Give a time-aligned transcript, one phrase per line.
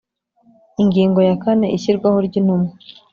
[0.81, 2.71] Ingingo ya kane Ishyirwaho ry Intumwa